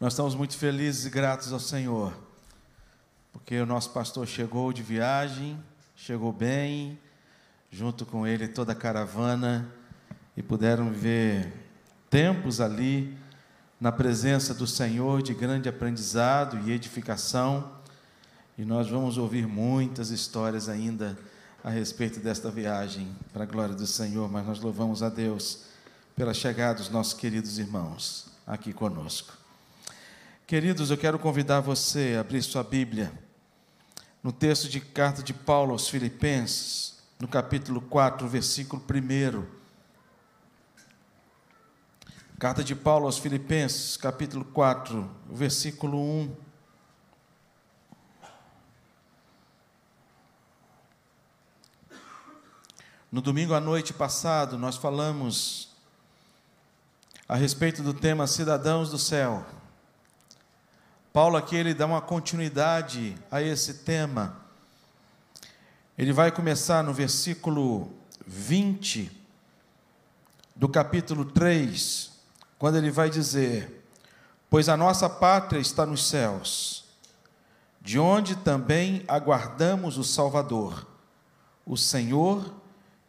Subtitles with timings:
[0.00, 2.12] Nós estamos muito felizes e gratos ao Senhor,
[3.32, 5.56] porque o nosso pastor chegou de viagem,
[5.94, 6.98] chegou bem,
[7.70, 9.72] junto com ele toda a caravana,
[10.36, 11.52] e puderam ver
[12.10, 13.16] tempos ali
[13.80, 17.72] na presença do Senhor de grande aprendizado e edificação.
[18.58, 21.16] E nós vamos ouvir muitas histórias ainda
[21.62, 25.66] a respeito desta viagem, para a glória do Senhor, mas nós louvamos a Deus
[26.16, 29.43] pela chegada dos nossos queridos irmãos aqui conosco.
[30.46, 33.10] Queridos, eu quero convidar você a abrir sua Bíblia
[34.22, 39.46] no texto de carta de Paulo aos Filipenses, no capítulo 4, versículo 1.
[42.38, 46.36] Carta de Paulo aos Filipenses, capítulo 4, versículo 1.
[53.10, 55.74] No domingo à noite passado, nós falamos
[57.26, 59.53] a respeito do tema Cidadãos do Céu.
[61.14, 64.36] Paulo aqui ele dá uma continuidade a esse tema.
[65.96, 67.88] Ele vai começar no versículo
[68.26, 69.12] 20
[70.56, 72.10] do capítulo 3,
[72.58, 73.86] quando ele vai dizer:
[74.50, 76.84] Pois a nossa pátria está nos céus,
[77.80, 80.84] de onde também aguardamos o Salvador,
[81.64, 82.52] o Senhor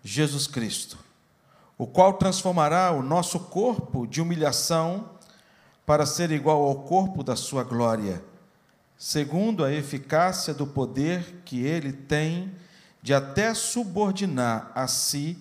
[0.03, 1.00] Jesus Cristo,
[1.75, 5.15] o qual transformará o nosso corpo de humilhação
[5.86, 8.23] para ser igual ao corpo da sua glória,
[8.97, 12.55] segundo a eficácia do poder que ele tem
[13.02, 15.38] de até subordinar a si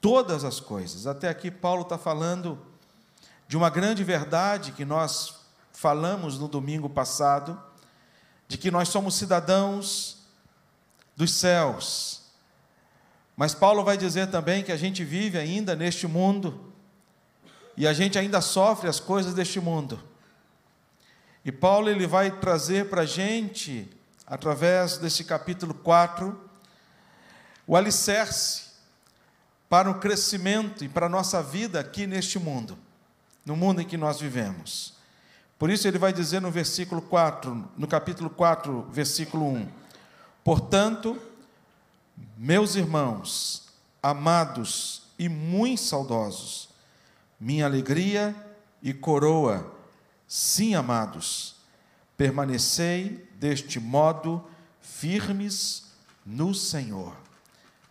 [0.00, 1.06] todas as coisas.
[1.06, 2.58] Até aqui, Paulo está falando
[3.46, 5.34] de uma grande verdade que nós
[5.72, 7.60] falamos no domingo passado,
[8.48, 10.18] de que nós somos cidadãos
[11.14, 12.22] dos céus.
[13.36, 16.72] Mas Paulo vai dizer também que a gente vive ainda neste mundo
[17.76, 20.02] e a gente ainda sofre as coisas deste mundo.
[21.44, 23.88] E Paulo ele vai trazer para a gente,
[24.26, 26.38] através desse capítulo 4,
[27.66, 28.66] o alicerce
[29.68, 32.78] para o crescimento e para a nossa vida aqui neste mundo,
[33.44, 34.94] no mundo em que nós vivemos.
[35.58, 39.68] Por isso ele vai dizer no versículo 4, no capítulo 4, versículo 1:
[40.44, 41.20] Portanto,
[42.36, 43.68] meus irmãos,
[44.02, 46.65] amados e muito saudosos,
[47.38, 48.34] minha alegria
[48.82, 49.74] e coroa.
[50.26, 51.56] Sim, amados,
[52.16, 54.44] permanecei deste modo
[54.80, 55.92] firmes
[56.24, 57.16] no Senhor.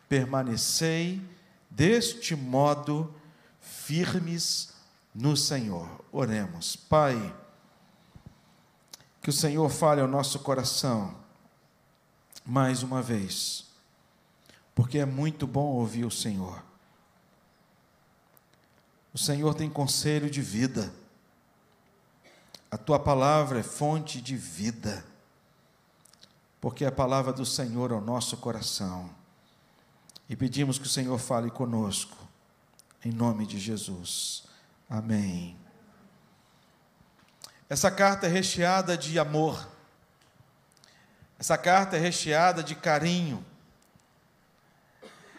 [0.10, 1.22] Permanecei
[1.70, 3.14] deste modo
[3.62, 4.74] firmes
[5.14, 6.04] no Senhor.
[6.12, 6.76] Oremos.
[6.76, 7.34] Pai,
[9.22, 11.16] que o Senhor fale ao nosso coração
[12.46, 13.66] mais uma vez,
[14.76, 16.62] porque é muito bom ouvir o Senhor.
[19.16, 20.94] O Senhor tem conselho de vida.
[22.70, 25.06] A tua palavra é fonte de vida.
[26.60, 29.10] Porque a palavra do Senhor é o nosso coração.
[30.28, 32.18] E pedimos que o Senhor fale conosco.
[33.06, 34.44] Em nome de Jesus.
[34.90, 35.58] Amém.
[37.70, 39.66] Essa carta é recheada de amor.
[41.40, 43.46] Essa carta é recheada de carinho.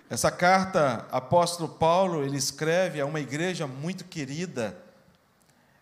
[0.09, 4.77] Essa carta, apóstolo Paulo, ele escreve a uma igreja muito querida.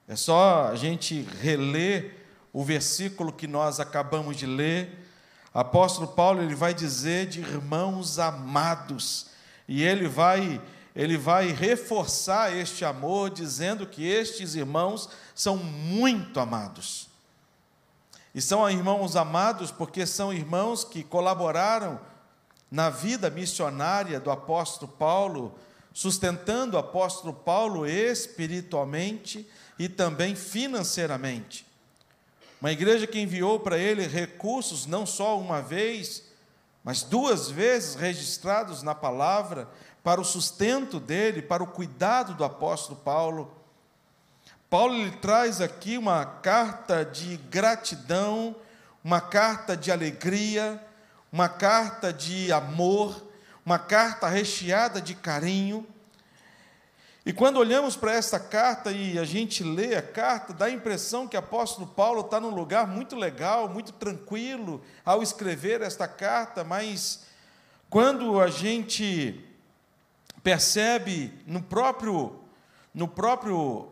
[0.09, 5.07] É só a gente reler o versículo que nós acabamos de ler.
[5.53, 9.27] Apóstolo Paulo, ele vai dizer de irmãos amados,
[9.69, 10.61] e ele vai
[10.97, 17.09] ele vai reforçar este amor dizendo que estes irmãos são muito amados.
[18.33, 21.99] E são irmãos amados porque são irmãos que colaboraram
[22.75, 25.57] na vida missionária do apóstolo Paulo,
[25.93, 29.49] sustentando o apóstolo Paulo espiritualmente
[29.79, 31.65] e também financeiramente.
[32.61, 36.25] Uma igreja que enviou para ele recursos não só uma vez,
[36.83, 39.69] mas duas vezes registrados na palavra
[40.03, 43.55] para o sustento dele, para o cuidado do apóstolo Paulo.
[44.69, 48.57] Paulo lhe traz aqui uma carta de gratidão,
[49.05, 50.84] uma carta de alegria,
[51.35, 53.21] uma carta de amor,
[53.67, 55.85] uma carta recheada de carinho.
[57.27, 61.27] E quando olhamos para esta carta e a gente lê a carta, dá a impressão
[61.27, 66.63] que o apóstolo Paulo está num lugar muito legal, muito tranquilo ao escrever esta carta,
[66.63, 67.25] mas
[67.91, 69.45] quando a gente
[70.41, 72.39] percebe no próprio,
[72.95, 73.89] no próprio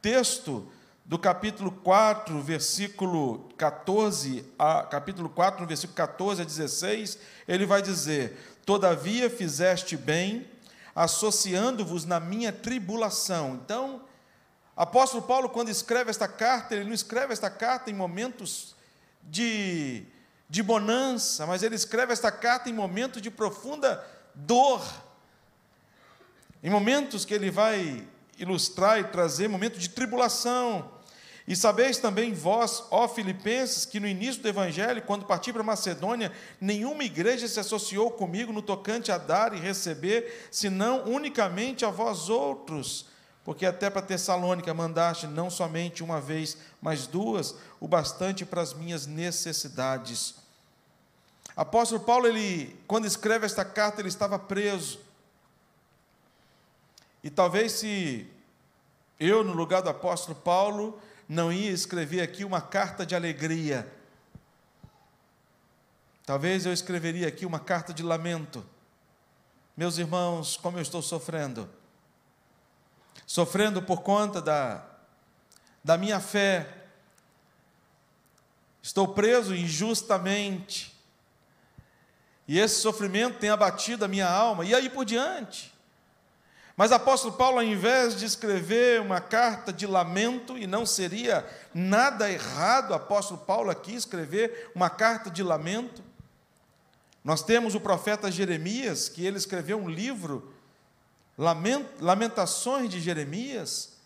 [0.00, 0.66] texto
[1.06, 7.80] do capítulo 4, versículo 14, a, capítulo 4, no versículo 14 a 16, ele vai
[7.80, 8.36] dizer:
[8.66, 10.50] Todavia fizeste bem,
[10.96, 13.60] associando-vos na minha tribulação.
[13.64, 14.02] Então,
[14.76, 18.74] Apóstolo Paulo, quando escreve esta carta, ele não escreve esta carta em momentos
[19.22, 20.04] de,
[20.50, 24.04] de bonança, mas ele escreve esta carta em momentos de profunda
[24.34, 24.84] dor,
[26.64, 28.04] em momentos que ele vai
[28.36, 30.95] ilustrar e trazer momentos de tribulação.
[31.48, 36.32] E sabeis também vós, ó Filipenses, que no início do Evangelho, quando parti para Macedônia,
[36.60, 42.28] nenhuma igreja se associou comigo no tocante a dar e receber, senão unicamente a vós
[42.28, 43.06] outros.
[43.44, 48.74] Porque até para Tessalônica mandaste não somente uma vez, mas duas, o bastante para as
[48.74, 50.34] minhas necessidades.
[51.56, 54.98] Apóstolo Paulo, ele, quando escreve esta carta, ele estava preso.
[57.22, 58.26] E talvez se
[59.18, 63.92] eu, no lugar do apóstolo Paulo, não ia escrever aqui uma carta de alegria.
[66.24, 68.64] Talvez eu escreveria aqui uma carta de lamento.
[69.76, 71.68] Meus irmãos, como eu estou sofrendo.
[73.26, 74.84] Sofrendo por conta da,
[75.84, 76.86] da minha fé.
[78.82, 80.96] Estou preso injustamente.
[82.48, 84.64] E esse sofrimento tem abatido a minha alma.
[84.64, 85.75] E aí por diante.
[86.76, 92.30] Mas apóstolo Paulo, ao invés de escrever uma carta de lamento, e não seria nada
[92.30, 96.02] errado apóstolo Paulo aqui escrever uma carta de lamento,
[97.24, 100.52] nós temos o profeta Jeremias, que ele escreveu um livro,
[101.98, 103.96] Lamentações de Jeremias,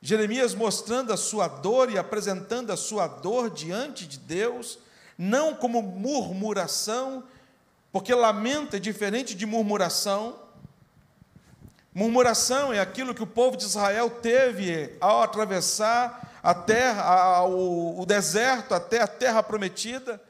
[0.00, 4.78] Jeremias mostrando a sua dor e apresentando a sua dor diante de Deus,
[5.16, 7.24] não como murmuração,
[7.90, 10.43] porque lamento é diferente de murmuração.
[11.94, 18.04] Murmuração é aquilo que o povo de Israel teve ao atravessar a terra, o, o
[18.04, 20.20] deserto até a terra prometida.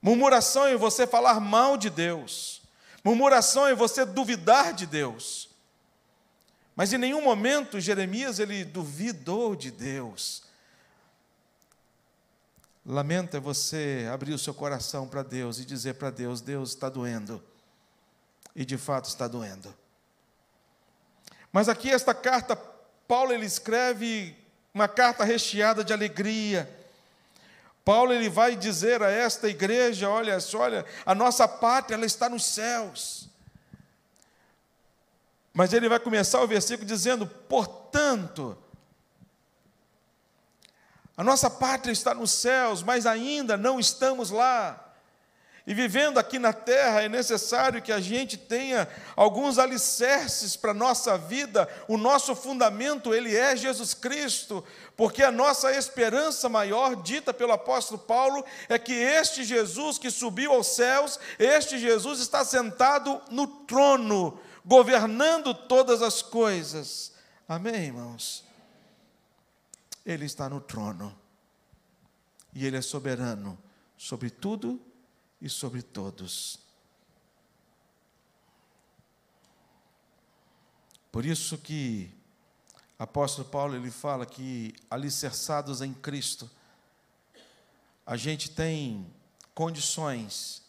[0.00, 2.62] Murmuração é você falar mal de Deus.
[3.02, 5.50] Murmuração é você duvidar de Deus.
[6.76, 10.44] Mas em nenhum momento Jeremias ele duvidou de Deus.
[12.86, 16.88] Lamento é você abrir o seu coração para Deus e dizer para Deus: Deus está
[16.88, 17.42] doendo
[18.54, 19.74] e de fato está doendo.
[21.52, 22.56] Mas aqui esta carta,
[23.06, 24.36] Paulo ele escreve
[24.72, 26.68] uma carta recheada de alegria.
[27.84, 32.44] Paulo ele vai dizer a esta igreja, olha, olha, a nossa pátria ela está nos
[32.44, 33.28] céus.
[35.52, 38.58] Mas ele vai começar o versículo dizendo: "Portanto,
[41.16, 44.83] a nossa pátria está nos céus, mas ainda não estamos lá.
[45.66, 50.74] E vivendo aqui na terra, é necessário que a gente tenha alguns alicerces para a
[50.74, 51.66] nossa vida.
[51.88, 54.62] O nosso fundamento, ele é Jesus Cristo,
[54.94, 60.52] porque a nossa esperança maior, dita pelo apóstolo Paulo, é que este Jesus que subiu
[60.52, 67.14] aos céus, este Jesus está sentado no trono, governando todas as coisas.
[67.48, 68.44] Amém, irmãos?
[70.04, 71.18] Ele está no trono,
[72.52, 73.58] e ele é soberano
[73.96, 74.78] sobre tudo
[75.44, 76.58] e sobre todos.
[81.12, 82.10] Por isso que
[82.98, 86.50] apóstolo Paulo ele fala que alicerçados em Cristo,
[88.06, 89.06] a gente tem
[89.54, 90.62] condições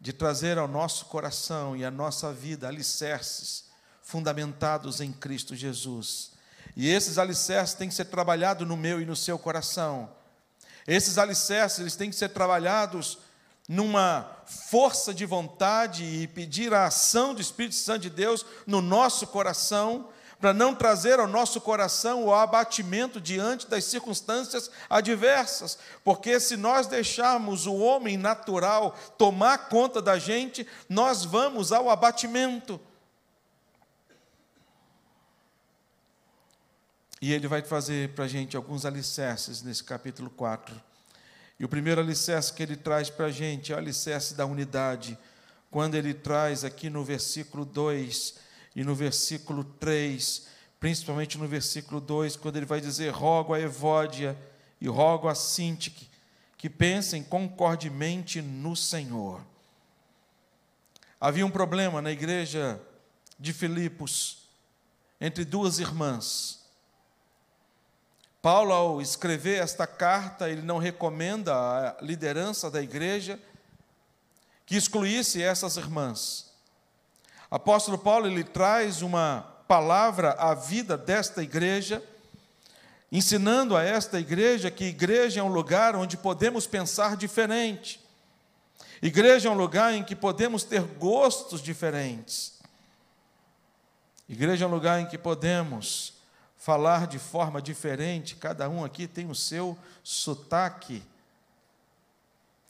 [0.00, 3.66] de trazer ao nosso coração e à nossa vida alicerces
[4.02, 6.32] fundamentados em Cristo Jesus.
[6.74, 10.17] E esses alicerces têm que ser trabalhados no meu e no seu coração
[10.88, 13.18] esses alicerces eles têm que ser trabalhados
[13.68, 19.26] numa força de vontade e pedir a ação do Espírito Santo de Deus no nosso
[19.26, 20.08] coração,
[20.40, 26.86] para não trazer ao nosso coração o abatimento diante das circunstâncias adversas, porque se nós
[26.86, 32.80] deixarmos o homem natural tomar conta da gente, nós vamos ao abatimento.
[37.20, 40.80] E ele vai fazer para a gente alguns alicerces nesse capítulo 4.
[41.58, 45.18] E o primeiro alicerce que ele traz para a gente é o alicerce da unidade,
[45.70, 48.34] quando ele traz aqui no versículo 2
[48.76, 50.46] e no versículo 3,
[50.78, 54.38] principalmente no versículo 2, quando ele vai dizer: Rogo a Evódia
[54.80, 56.08] e rogo a Sintique
[56.58, 59.40] que pensem concordemente no Senhor.
[61.20, 62.80] Havia um problema na igreja
[63.38, 64.48] de Filipos
[65.20, 66.57] entre duas irmãs.
[68.40, 73.38] Paulo, ao escrever esta carta, ele não recomenda a liderança da igreja
[74.64, 76.52] que excluísse essas irmãs.
[77.50, 82.02] Apóstolo Paulo ele traz uma palavra à vida desta igreja,
[83.10, 88.00] ensinando a esta igreja que igreja é um lugar onde podemos pensar diferente.
[89.02, 92.58] Igreja é um lugar em que podemos ter gostos diferentes.
[94.28, 96.17] Igreja é um lugar em que podemos
[96.68, 101.02] falar de forma diferente, cada um aqui tem o seu sotaque.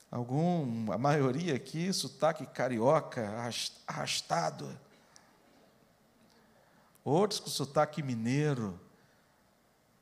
[0.08, 3.28] Algum, a maioria aqui, sotaque carioca,
[3.84, 4.70] arrastado.
[7.02, 8.78] Outros com sotaque mineiro.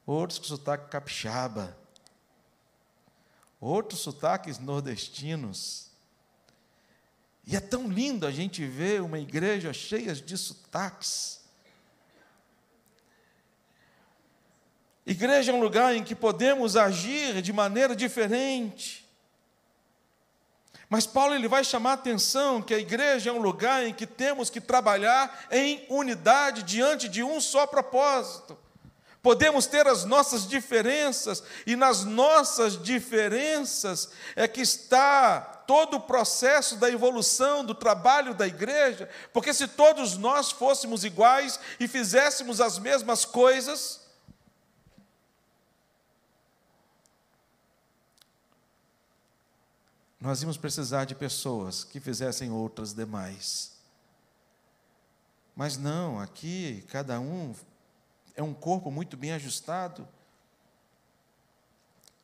[0.04, 1.74] Outros com sotaque capixaba.
[3.58, 5.90] Outros sotaques nordestinos.
[7.46, 11.45] E é tão lindo a gente ver uma igreja cheia de sotaques.
[15.06, 19.06] Igreja é um lugar em que podemos agir de maneira diferente.
[20.88, 24.06] Mas Paulo ele vai chamar a atenção que a igreja é um lugar em que
[24.06, 28.58] temos que trabalhar em unidade diante de um só propósito.
[29.22, 36.76] Podemos ter as nossas diferenças, e nas nossas diferenças é que está todo o processo
[36.76, 42.78] da evolução do trabalho da igreja, porque se todos nós fôssemos iguais e fizéssemos as
[42.78, 44.05] mesmas coisas,
[50.26, 53.76] nós íamos precisar de pessoas que fizessem outras demais.
[55.54, 57.54] Mas não, aqui cada um
[58.35, 60.06] é um corpo muito bem ajustado.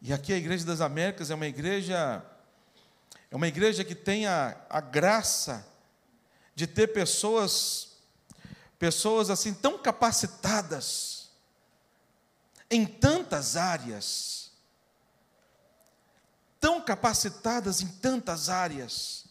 [0.01, 2.27] E aqui a Igreja das Américas é uma igreja
[3.31, 5.65] é uma igreja que tem a, a graça
[6.57, 7.99] de ter pessoas
[8.81, 11.31] pessoas assim tão capacitadas
[12.69, 14.42] em tantas áreas
[16.63, 19.25] tão capacitadas em tantas áreas.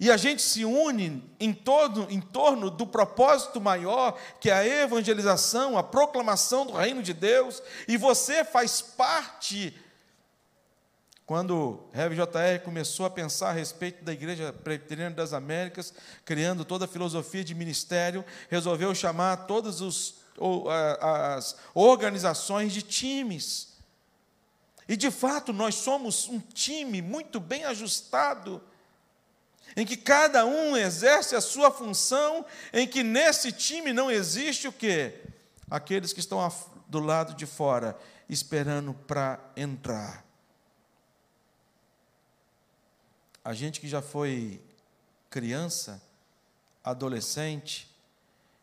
[0.00, 4.66] E a gente se une em, todo, em torno do propósito maior, que é a
[4.66, 9.78] evangelização, a proclamação do reino de Deus, e você faz parte.
[11.26, 15.92] Quando Rev JR começou a pensar a respeito da Igreja Presbiteriana das Américas,
[16.24, 19.82] criando toda a filosofia de ministério, resolveu chamar todas
[21.00, 23.71] as organizações de times
[24.88, 28.62] e de fato nós somos um time muito bem ajustado,
[29.76, 34.72] em que cada um exerce a sua função, em que nesse time não existe o
[34.72, 35.20] quê?
[35.70, 36.46] Aqueles que estão
[36.88, 37.98] do lado de fora
[38.28, 40.24] esperando para entrar.
[43.44, 44.60] A gente que já foi
[45.30, 46.02] criança,
[46.84, 47.90] adolescente,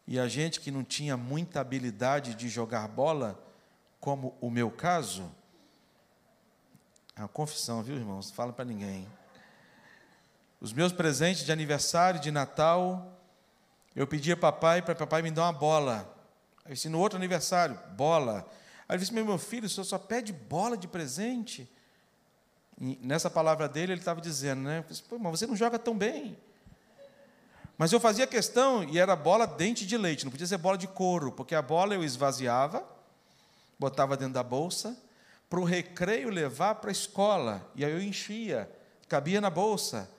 [0.08, 3.40] e a gente que não tinha muita habilidade de jogar bola,
[4.00, 5.30] como o meu caso,
[7.20, 8.30] é uma confissão, viu, irmãos?
[8.30, 9.06] Não fala para ninguém.
[10.62, 13.20] Os meus presentes de aniversário, de Natal,
[13.94, 16.18] eu pedia papai para papai me dar uma bola.
[16.64, 18.50] Aí disse, no outro aniversário, bola.
[18.88, 21.70] Aí ele disse, meu filho, o senhor só pede bola de presente?
[22.80, 24.86] E nessa palavra dele, ele estava dizendo, né?
[24.88, 26.38] Disse, Pô, mas você não joga tão bem.
[27.78, 30.88] Mas eu fazia questão, e era bola dente de leite, não podia ser bola de
[30.88, 32.82] couro, porque a bola eu esvaziava,
[33.78, 34.98] botava dentro da bolsa,
[35.50, 37.68] para o recreio levar para a escola.
[37.76, 38.70] E aí eu enchia,
[39.08, 40.10] cabia na bolsa.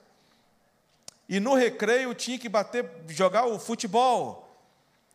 [1.29, 4.53] E no recreio tinha que bater, jogar o futebol.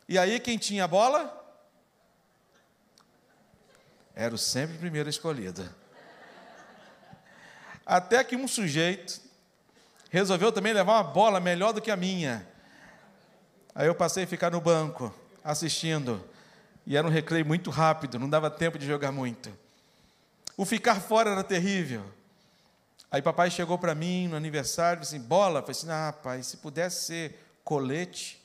[0.08, 1.32] E aí quem tinha a bola?
[4.14, 5.68] Era o sempre primeiro escolhido.
[7.84, 9.20] Até que um sujeito
[10.10, 12.48] resolveu também levar uma bola melhor do que a minha.
[13.74, 16.26] Aí eu passei a ficar no banco, assistindo.
[16.86, 19.65] E era um recreio muito rápido, não dava tempo de jogar muito.
[20.56, 22.04] O ficar fora era terrível.
[23.10, 25.60] Aí papai chegou para mim no aniversário disse assim, bola.
[25.60, 28.42] Eu falei assim, ah, pai, se pudesse ser colete.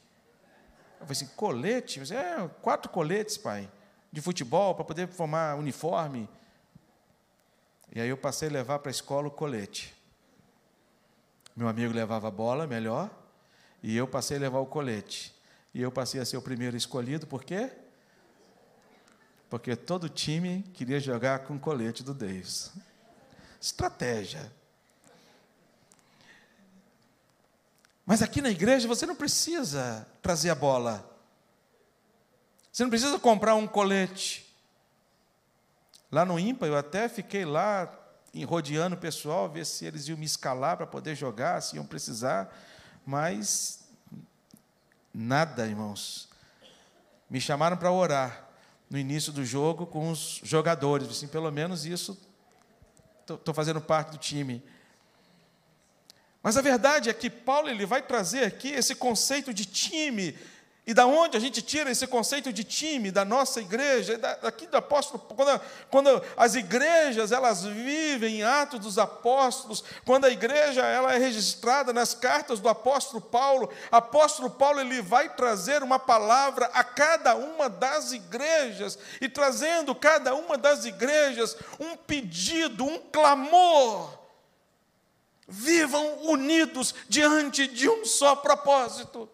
[0.99, 1.99] Eu falei assim, colete?
[1.99, 3.69] Eu falei, é, quatro coletes, pai,
[4.11, 6.29] de futebol, para poder formar uniforme.
[7.93, 9.93] E aí eu passei a levar para a escola o colete.
[11.55, 13.09] Meu amigo levava a bola, melhor,
[13.83, 15.35] e eu passei a levar o colete.
[15.73, 17.71] E eu passei a ser o primeiro escolhido, por quê?
[19.51, 22.71] Porque todo time queria jogar com o colete do Davis.
[23.59, 24.49] Estratégia.
[28.05, 31.05] Mas aqui na igreja você não precisa trazer a bola.
[32.71, 34.49] Você não precisa comprar um colete.
[36.09, 37.93] Lá no IMPA eu até fiquei lá
[38.47, 42.57] rodeando o pessoal, ver se eles iam me escalar para poder jogar, se iam precisar,
[43.05, 43.83] mas
[45.13, 46.29] nada, irmãos.
[47.29, 48.50] Me chamaram para orar
[48.91, 51.07] no início do jogo com os jogadores.
[51.07, 52.19] Assim, pelo menos isso,
[53.21, 54.61] estou fazendo parte do time.
[56.43, 60.37] Mas a verdade é que Paulo ele vai trazer aqui esse conceito de time,
[60.85, 64.75] E da onde a gente tira esse conceito de time da nossa igreja, daqui do
[64.75, 65.61] apóstolo, quando,
[65.91, 71.93] quando, as igrejas elas vivem em Atos dos Apóstolos, quando a igreja ela é registrada
[71.93, 77.69] nas cartas do apóstolo Paulo, apóstolo Paulo ele vai trazer uma palavra a cada uma
[77.69, 84.17] das igrejas e trazendo cada uma das igrejas um pedido, um clamor.
[85.47, 89.29] Vivam unidos diante de um só propósito.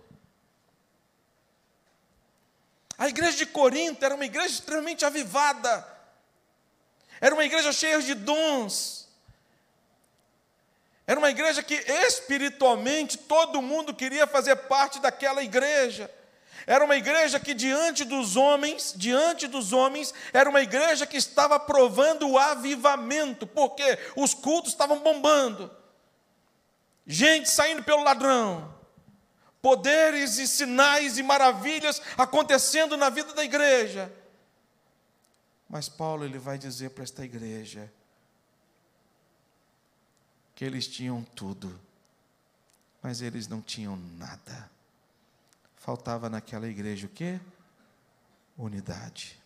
[2.97, 5.87] A igreja de Corinto era uma igreja extremamente avivada,
[7.21, 9.07] era uma igreja cheia de dons,
[11.05, 16.11] era uma igreja que espiritualmente todo mundo queria fazer parte daquela igreja.
[16.65, 21.57] Era uma igreja que diante dos homens, diante dos homens, era uma igreja que estava
[21.57, 25.71] provando o avivamento, porque os cultos estavam bombando.
[27.05, 28.76] Gente saindo pelo ladrão,
[29.67, 34.09] poderes e sinais e maravilhas acontecendo na vida da igreja.
[35.67, 37.91] Mas Paulo ele vai dizer para esta igreja
[40.55, 41.77] que eles tinham tudo,
[43.01, 44.71] mas eles não tinham nada.
[45.75, 47.37] Faltava naquela igreja o quê?
[48.57, 49.37] Unidade.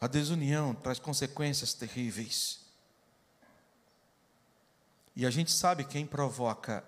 [0.00, 2.61] A desunião traz consequências terríveis.
[5.14, 6.84] E a gente sabe quem provoca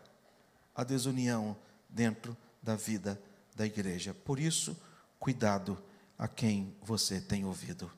[0.75, 1.57] a desunião
[1.88, 3.21] dentro da vida
[3.54, 4.14] da igreja.
[4.14, 4.76] Por isso,
[5.19, 5.81] cuidado
[6.19, 7.90] a quem você tem ouvido.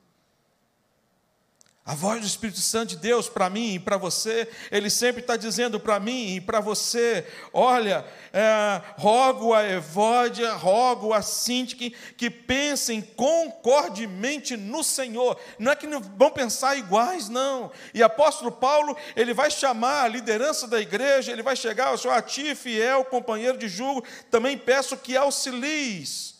[1.87, 5.37] A voz do Espírito Santo de Deus para mim e para você, Ele sempre está
[5.37, 12.29] dizendo para mim e para você: olha, é, rogo a Evódia, rogo a Sintique que
[12.29, 15.39] pensem concordemente no Senhor.
[15.57, 17.71] Não é que não vão pensar iguais, não.
[17.93, 22.11] E apóstolo Paulo, ele vai chamar a liderança da igreja, ele vai chegar ao seu
[22.11, 26.35] a ti, fiel companheiro de julgo, também peço que auxilies,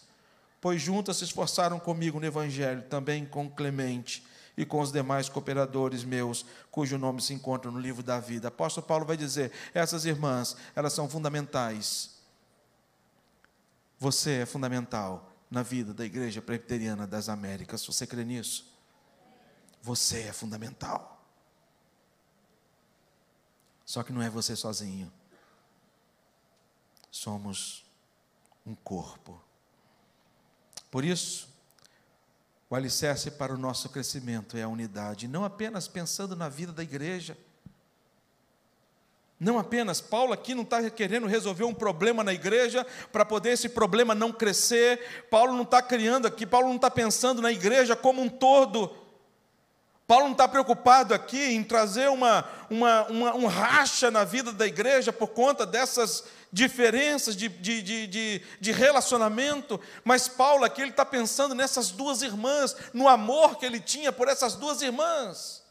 [0.60, 4.27] pois juntas se esforçaram comigo no Evangelho, também com Clemente
[4.58, 8.48] e com os demais cooperadores meus, cujo nome se encontra no livro da vida.
[8.48, 12.18] Apóstolo Paulo vai dizer: essas irmãs, elas são fundamentais.
[14.00, 17.86] Você é fundamental na vida da Igreja Presbiteriana das Américas.
[17.86, 18.76] Você crê nisso?
[19.82, 21.24] Você é fundamental.
[23.86, 25.12] Só que não é você sozinho.
[27.10, 27.86] Somos
[28.66, 29.42] um corpo.
[30.92, 31.48] Por isso,
[32.70, 36.84] o alicerce para o nosso crescimento é a unidade, não apenas pensando na vida da
[36.84, 37.38] igreja.
[39.40, 43.70] Não apenas, Paulo aqui não está querendo resolver um problema na igreja para poder esse
[43.70, 45.28] problema não crescer.
[45.30, 49.07] Paulo não está criando aqui, Paulo não está pensando na igreja como um todo.
[50.08, 54.66] Paulo não está preocupado aqui em trazer uma, uma, uma, um racha na vida da
[54.66, 61.06] igreja por conta dessas diferenças de, de, de, de, de relacionamento, mas Paulo aqui está
[61.06, 65.62] pensando nessas duas irmãs, no amor que ele tinha por essas duas irmãs.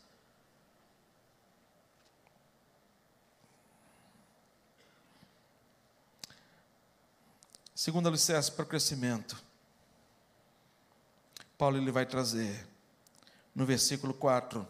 [7.75, 9.43] Segundo alicerce para o crescimento,
[11.57, 12.76] Paulo ele vai trazer
[13.57, 14.69] no versículo 4: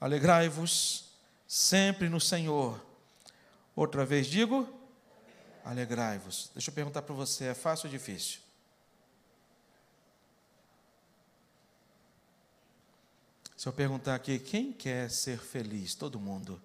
[0.00, 1.10] Alegrai-vos
[1.46, 2.80] sempre no Senhor.
[3.74, 4.68] Outra vez digo,
[5.64, 6.50] alegrai-vos.
[6.54, 8.40] Deixa eu perguntar para você: é fácil ou difícil?
[13.56, 15.94] Se eu perguntar aqui, quem quer ser feliz?
[15.94, 16.62] Todo mundo.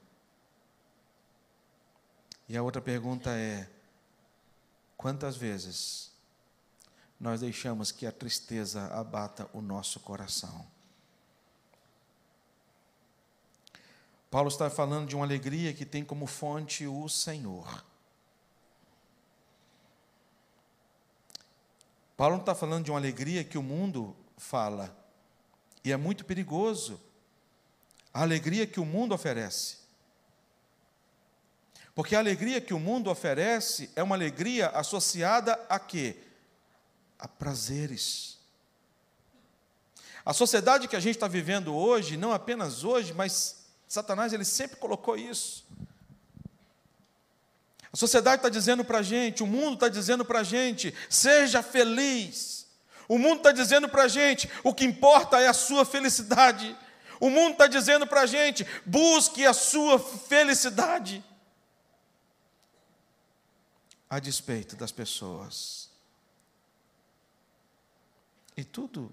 [2.47, 3.67] E a outra pergunta é:
[4.95, 6.11] quantas vezes
[7.19, 10.74] nós deixamos que a tristeza abata o nosso coração?
[14.35, 17.85] Paulo está falando de uma alegria que tem como fonte o Senhor.
[22.17, 24.93] Paulo não está falando de uma alegria que o mundo fala,
[25.85, 26.99] e é muito perigoso
[28.13, 29.77] a alegria que o mundo oferece.
[31.95, 36.17] Porque a alegria que o mundo oferece é uma alegria associada a quê?
[37.17, 38.37] A prazeres.
[40.25, 43.63] A sociedade que a gente está vivendo hoje, não apenas hoje, mas
[43.95, 45.65] Satanás ele sempre colocou isso.
[47.91, 51.63] A sociedade está dizendo para a gente, o mundo está dizendo para a gente, seja
[51.63, 52.67] feliz.
[53.07, 56.77] O mundo está dizendo para a gente, o que importa é a sua felicidade.
[57.21, 61.23] O mundo está dizendo para a gente, busque a sua felicidade.
[64.09, 65.89] A despeito das pessoas.
[68.57, 69.09] E tudo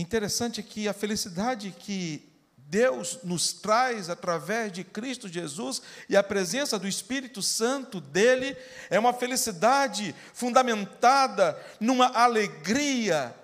[0.00, 6.78] Interessante que a felicidade que Deus nos traz através de Cristo Jesus e a presença
[6.78, 8.56] do Espírito Santo dele
[8.88, 13.36] é uma felicidade fundamentada numa alegria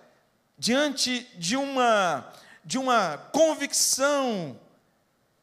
[0.56, 2.32] diante de uma
[2.64, 4.58] de uma convicção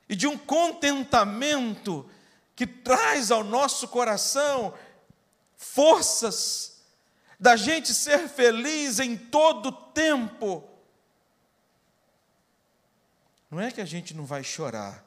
[0.10, 2.10] e de um contentamento
[2.56, 4.74] que traz ao nosso coração
[5.56, 6.82] forças
[7.40, 10.73] da gente ser feliz em todo tempo
[13.54, 15.04] não é que a gente não vai chorar.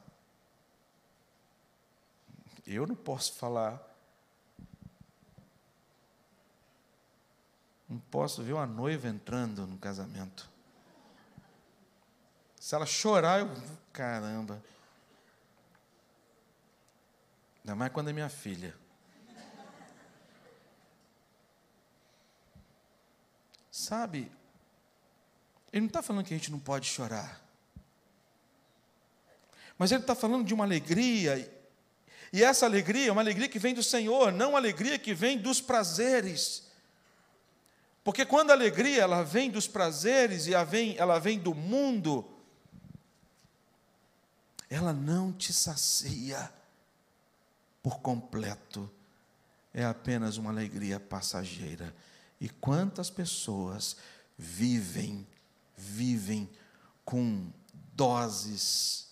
[2.66, 3.80] Eu não posso falar.
[7.88, 10.50] Não posso ver uma noiva entrando no casamento.
[12.58, 13.48] Se ela chorar, eu.
[13.92, 14.62] Caramba.
[17.60, 18.76] Ainda mais quando é minha filha.
[23.70, 24.32] Sabe,
[25.72, 27.45] ele não está falando que a gente não pode chorar.
[29.78, 31.50] Mas ele está falando de uma alegria,
[32.32, 35.38] e essa alegria é uma alegria que vem do Senhor, não uma alegria que vem
[35.38, 36.64] dos prazeres.
[38.02, 42.28] Porque quando a alegria ela vem dos prazeres e ela vem, ela vem do mundo,
[44.68, 46.52] ela não te sacia
[47.82, 48.90] por completo.
[49.72, 51.94] É apenas uma alegria passageira.
[52.40, 53.96] E quantas pessoas
[54.38, 55.26] vivem,
[55.76, 56.48] vivem
[57.04, 57.50] com
[57.94, 59.05] doses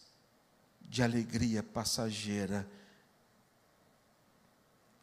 [0.95, 2.65] de alegria passageira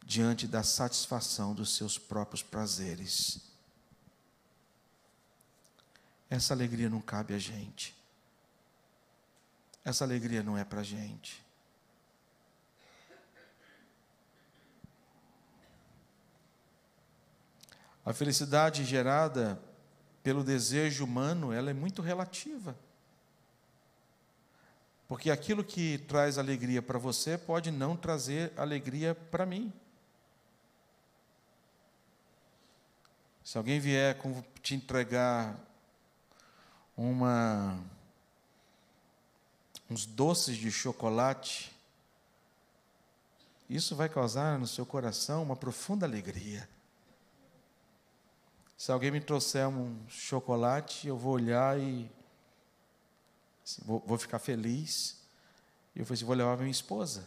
[0.06, 3.42] diante da satisfação dos seus próprios prazeres.
[6.30, 7.94] Essa alegria não cabe a gente.
[9.84, 11.44] Essa alegria não é para gente.
[18.02, 19.62] A felicidade gerada
[20.22, 22.74] pelo desejo humano, ela é muito relativa.
[25.12, 29.70] Porque aquilo que traz alegria para você pode não trazer alegria para mim.
[33.44, 34.18] Se alguém vier
[34.62, 35.54] te entregar
[36.96, 37.78] uma
[39.90, 41.70] uns doces de chocolate,
[43.68, 46.66] isso vai causar no seu coração uma profunda alegria.
[48.78, 52.10] Se alguém me trouxer um chocolate, eu vou olhar e
[53.64, 55.16] Assim, vou, vou, ficar feliz.
[55.94, 57.26] E eu falei assim: vou levar minha esposa,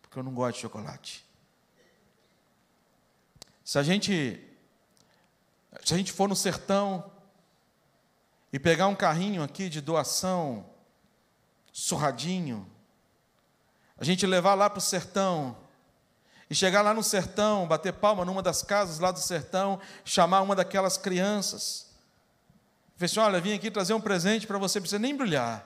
[0.00, 1.24] porque eu não gosto de chocolate.
[3.64, 4.42] Se a gente,
[5.84, 7.10] se a gente for no sertão
[8.52, 10.64] e pegar um carrinho aqui de doação,
[11.72, 12.70] surradinho,
[13.98, 15.56] a gente levar lá para o sertão,
[16.50, 20.56] e chegar lá no sertão, bater palma numa das casas lá do sertão, chamar uma
[20.56, 21.87] daquelas crianças,
[22.98, 25.64] Falei assim: olha, vim aqui trazer um presente para você, precisa nem brilhar.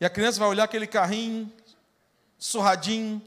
[0.00, 1.50] E a criança vai olhar aquele carrinho,
[2.36, 3.22] surradinho.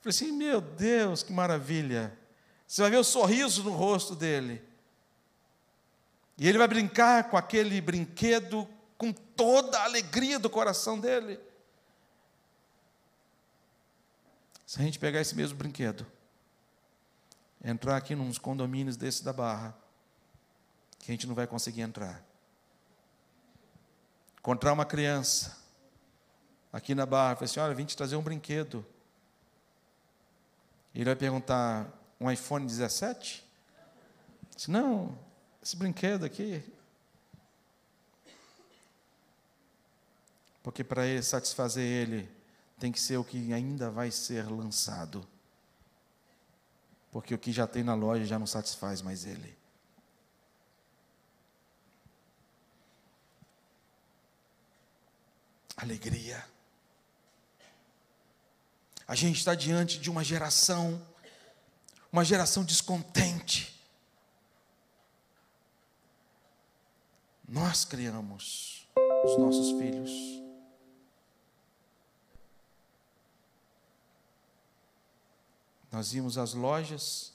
[0.00, 2.12] Falei assim: meu Deus, que maravilha.
[2.66, 4.60] Você vai ver o sorriso no rosto dele.
[6.36, 11.38] E ele vai brincar com aquele brinquedo com toda a alegria do coração dele.
[14.66, 16.04] Se a gente pegar esse mesmo brinquedo,
[17.64, 19.74] entrar aqui nos condomínios desse da Barra,
[20.98, 22.22] que a gente não vai conseguir entrar.
[24.38, 25.56] Encontrar uma criança
[26.72, 28.84] aqui na barra, falei assim: olha, vim te trazer um brinquedo.
[30.94, 31.86] Ele vai perguntar:
[32.20, 33.46] um iPhone 17?
[34.54, 35.16] Disse, não,
[35.62, 36.64] esse brinquedo aqui.
[40.62, 42.28] Porque para ele satisfazer ele,
[42.78, 45.26] tem que ser o que ainda vai ser lançado.
[47.10, 49.56] Porque o que já tem na loja já não satisfaz mais ele.
[55.78, 56.44] Alegria.
[59.06, 61.00] A gente está diante de uma geração,
[62.12, 63.74] uma geração descontente.
[67.48, 68.86] Nós criamos
[69.24, 70.10] os nossos filhos.
[75.90, 77.32] Nós íamos às lojas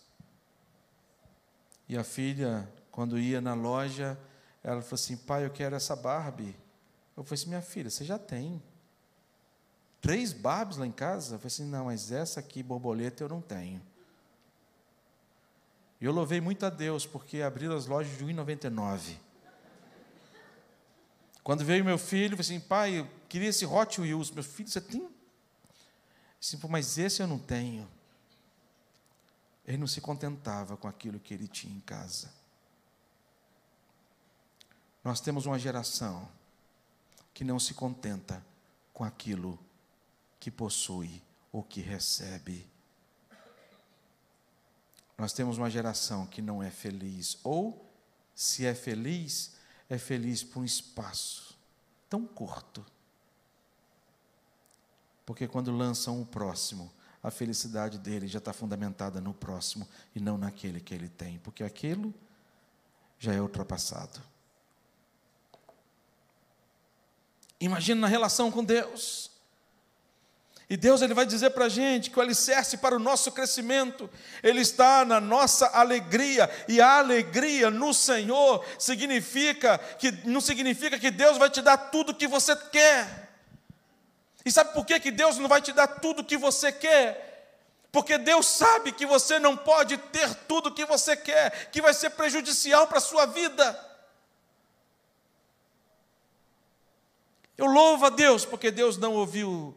[1.90, 4.18] e a filha, quando ia na loja,
[4.64, 6.63] ela falou assim: pai, eu quero essa Barbie.
[7.16, 8.62] Eu falei assim, minha filha, você já tem
[10.02, 11.36] três Barbies lá em casa?
[11.36, 13.82] Eu falei assim, não, mas essa aqui, borboleta, eu não tenho.
[16.02, 19.16] E eu louvei muito a Deus, porque abriram as lojas de 1,99.
[21.44, 24.32] Quando veio meu filho, eu falei assim, pai, eu queria esse Hot Wheels.
[24.32, 25.10] Meu filho, você tem?
[26.42, 27.88] Assim, mas esse eu não tenho.
[29.66, 32.30] Ele não se contentava com aquilo que ele tinha em casa.
[35.04, 36.28] Nós temos uma geração
[37.34, 38.46] que não se contenta
[38.94, 39.60] com aquilo
[40.40, 42.70] que possui ou que recebe.
[45.18, 47.90] Nós temos uma geração que não é feliz, ou,
[48.36, 49.56] se é feliz,
[49.90, 51.58] é feliz por um espaço
[52.10, 52.86] tão curto.
[55.26, 56.92] Porque quando lançam o próximo,
[57.22, 61.64] a felicidade dele já está fundamentada no próximo e não naquele que ele tem, porque
[61.64, 62.14] aquilo
[63.18, 64.22] já é ultrapassado.
[67.64, 69.32] Imagina na relação com Deus.
[70.70, 74.10] E Deus ele vai dizer para a gente que o alicerce para o nosso crescimento,
[74.42, 81.10] ele está na nossa alegria, e a alegria no Senhor significa que não significa que
[81.10, 83.32] Deus vai te dar tudo o que você quer.
[84.44, 87.62] E sabe por que, que Deus não vai te dar tudo o que você quer?
[87.94, 91.94] Porque Deus sabe que você não pode ter tudo o que você quer, que vai
[91.94, 93.93] ser prejudicial para a sua vida.
[97.58, 99.76] Eu louvo a Deus, porque Deus não ouviu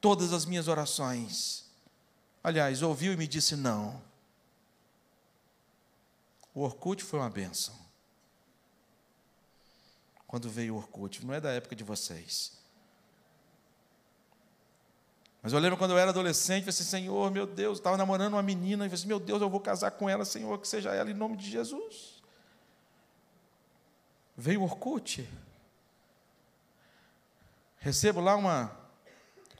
[0.00, 1.70] todas as minhas orações.
[2.42, 4.02] Aliás, ouviu e me disse não.
[6.54, 7.74] O Orkut foi uma benção.
[10.26, 12.60] Quando veio o Orkut, não é da época de vocês.
[15.42, 18.34] Mas eu lembro quando eu era adolescente, eu falei assim, Senhor, meu Deus, estava namorando
[18.34, 20.94] uma menina, e falei assim, meu Deus, eu vou casar com ela, Senhor, que seja
[20.94, 22.22] ela em nome de Jesus.
[24.36, 25.28] Veio o Orkut.
[27.82, 28.74] Recebo lá uma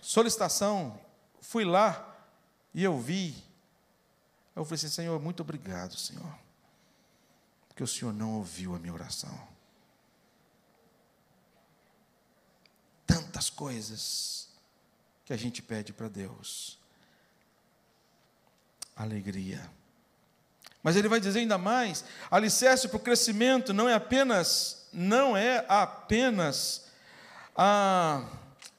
[0.01, 0.97] solicitação,
[1.41, 2.17] fui lá
[2.73, 3.35] e eu vi.
[4.55, 6.39] Eu falei assim, Senhor, muito obrigado, Senhor,
[7.67, 9.37] porque o Senhor não ouviu a minha oração.
[13.05, 14.49] Tantas coisas
[15.25, 16.79] que a gente pede para Deus.
[18.95, 19.69] Alegria.
[20.81, 25.67] Mas ele vai dizer ainda mais: alicerce para o crescimento não é apenas, não é
[25.69, 26.92] apenas
[27.57, 28.25] a,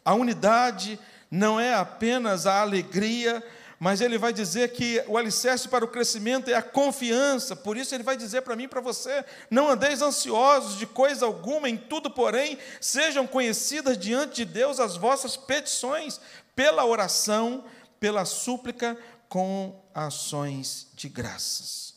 [0.03, 3.43] a unidade, não é apenas a alegria,
[3.79, 7.53] mas ele vai dizer que o alicerce para o crescimento é a confiança.
[7.53, 11.25] Por isso ele vai dizer para mim e para você: não andeis ansiosos de coisa
[11.25, 16.21] alguma, em tudo, porém, sejam conhecidas diante de Deus as vossas petições,
[16.55, 17.65] pela oração,
[17.99, 21.95] pela súplica, com ações de graças.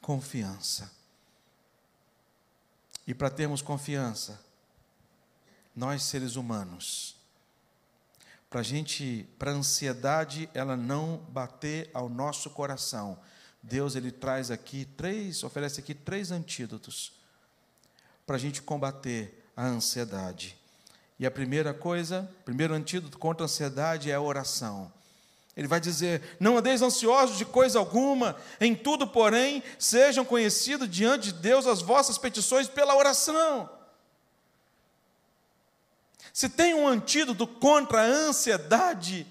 [0.00, 0.97] Confiança.
[3.08, 4.38] E para termos confiança,
[5.74, 7.16] nós seres humanos,
[8.50, 13.18] para gente, para a ansiedade ela não bater ao nosso coração,
[13.62, 17.14] Deus ele traz aqui três, oferece aqui três antídotos
[18.26, 20.54] para a gente combater a ansiedade.
[21.18, 24.92] E a primeira coisa, primeiro antídoto contra a ansiedade é a oração.
[25.58, 31.32] Ele vai dizer: Não andeis ansiosos de coisa alguma, em tudo, porém, sejam conhecidos diante
[31.32, 33.68] de Deus as vossas petições pela oração.
[36.32, 39.26] Se tem um antídoto contra a ansiedade,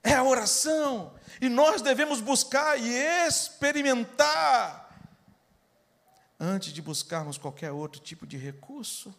[0.00, 1.12] é a oração.
[1.40, 2.88] E nós devemos buscar e
[3.26, 4.96] experimentar
[6.38, 9.12] antes de buscarmos qualquer outro tipo de recurso.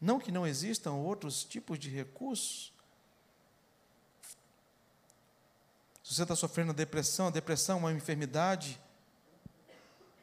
[0.00, 2.72] Não que não existam outros tipos de recursos.
[6.10, 8.80] Se você está sofrendo depressão, a depressão é uma enfermidade,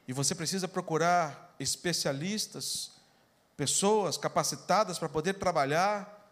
[0.06, 2.90] e você precisa procurar especialistas,
[3.56, 6.30] pessoas capacitadas para poder trabalhar.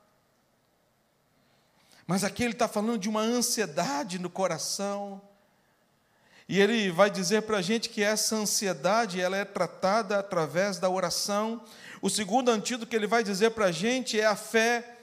[2.07, 5.23] Mas aqui ele está falando de uma ansiedade no coração.
[6.47, 10.91] E ele vai dizer para a gente que essa ansiedade ela é tratada através da
[10.91, 11.65] oração.
[12.03, 14.96] O segundo antídoto que ele vai dizer para a gente é a fé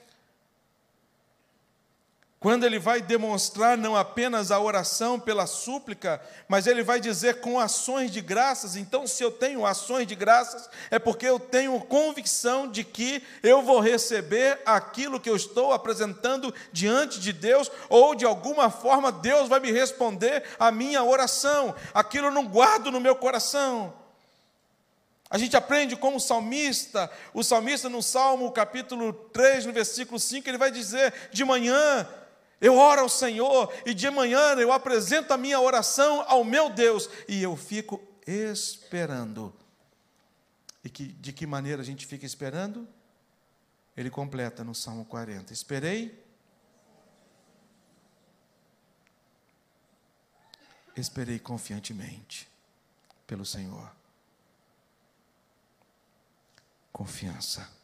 [2.43, 7.57] quando ele vai demonstrar não apenas a oração pela súplica, mas ele vai dizer com
[7.57, 8.75] ações de graças.
[8.75, 13.61] Então, se eu tenho ações de graças, é porque eu tenho convicção de que eu
[13.61, 19.47] vou receber aquilo que eu estou apresentando diante de Deus, ou de alguma forma Deus
[19.47, 21.73] vai me responder a minha oração.
[21.93, 23.93] Aquilo eu não guardo no meu coração.
[25.29, 30.57] A gente aprende como salmista, o salmista no Salmo capítulo 3, no versículo 5, ele
[30.57, 32.05] vai dizer: De manhã
[32.59, 37.09] eu oro ao Senhor e de manhã eu apresento a minha oração ao meu Deus
[37.27, 39.53] e eu fico esperando.
[40.83, 42.87] E que, de que maneira a gente fica esperando?
[43.95, 45.53] Ele completa no Salmo 40.
[45.53, 46.23] Esperei.
[50.95, 52.47] Esperei confiantemente
[53.25, 53.91] pelo Senhor.
[56.91, 57.82] Confiança.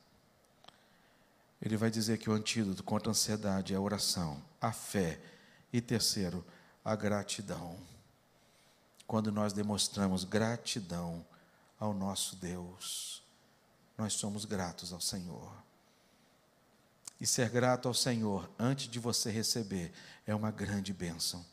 [1.61, 5.19] Ele vai dizer que o antídoto contra a ansiedade é a oração, a fé
[5.73, 6.45] e terceiro,
[6.83, 7.77] a gratidão.
[9.05, 11.25] Quando nós demonstramos gratidão
[11.79, 13.23] ao nosso Deus,
[13.97, 15.51] nós somos gratos ao Senhor.
[17.19, 19.91] E ser grato ao Senhor antes de você receber
[20.25, 21.45] é uma grande bênção,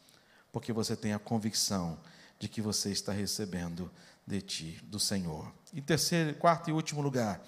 [0.52, 1.98] porque você tem a convicção
[2.38, 3.90] de que você está recebendo
[4.24, 5.52] de ti, do Senhor.
[5.72, 7.44] Em terceiro, quarto e último lugar,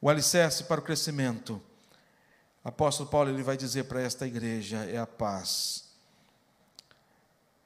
[0.00, 1.60] o alicerce para o crescimento.
[2.64, 5.84] Apóstolo Paulo ele vai dizer para esta igreja é a paz.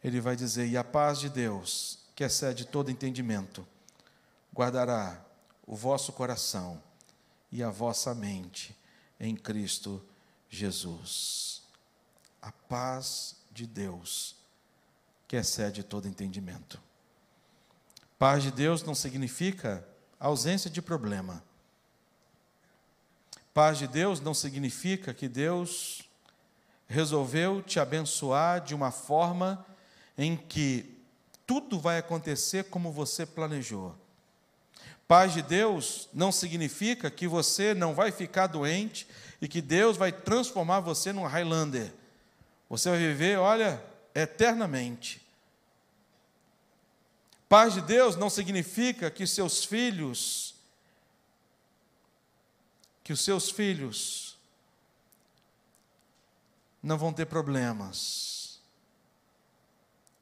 [0.02, 3.66] Ele vai dizer: "E a paz de Deus, que excede todo entendimento,
[4.54, 5.24] guardará
[5.66, 6.82] o vosso coração
[7.52, 8.76] e a vossa mente
[9.18, 10.02] em Cristo
[10.48, 11.62] Jesus.
[12.42, 14.36] A paz de Deus,
[15.28, 16.80] que excede todo entendimento.
[18.18, 19.86] Paz de Deus não significa
[20.18, 21.42] ausência de problema.
[23.52, 26.08] Paz de Deus não significa que Deus
[26.86, 29.64] resolveu te abençoar de uma forma
[30.16, 30.98] em que
[31.46, 33.96] tudo vai acontecer como você planejou.
[35.08, 39.08] Paz de Deus não significa que você não vai ficar doente
[39.40, 41.92] e que Deus vai transformar você num Highlander.
[42.68, 43.82] Você vai viver, olha,
[44.14, 45.20] eternamente.
[47.48, 50.54] Paz de Deus não significa que seus filhos,
[53.10, 54.38] que os seus filhos
[56.80, 58.60] não vão ter problemas,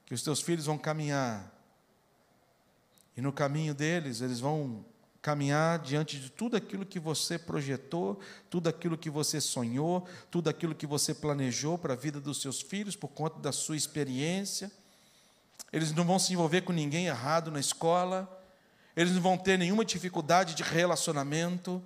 [0.07, 1.53] que os teus filhos vão caminhar
[3.15, 4.87] e no caminho deles, eles vão
[5.21, 10.75] caminhar diante de tudo aquilo que você projetou, tudo aquilo que você sonhou, tudo aquilo
[10.75, 14.73] que você planejou para a vida dos seus filhos por conta da sua experiência.
[15.71, 18.27] Eles não vão se envolver com ninguém errado na escola,
[18.97, 21.85] eles não vão ter nenhuma dificuldade de relacionamento,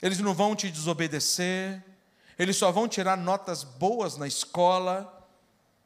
[0.00, 1.82] eles não vão te desobedecer,
[2.38, 5.12] eles só vão tirar notas boas na escola.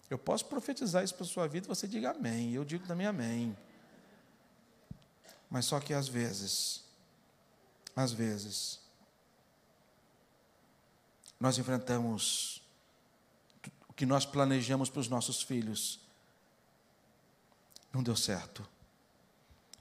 [0.09, 2.53] Eu posso profetizar isso para a sua vida, você diga amém.
[2.53, 3.57] Eu digo também amém.
[5.49, 6.85] Mas só que às vezes,
[7.95, 8.81] às vezes,
[11.39, 12.63] nós enfrentamos
[13.89, 16.01] o que nós planejamos para os nossos filhos.
[17.93, 18.67] Não deu certo.